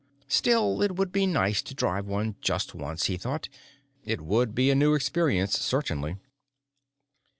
[0.29, 3.49] Still, it would be nice to drive one just once, he thought;
[4.03, 6.15] it would be a new experience, certainly.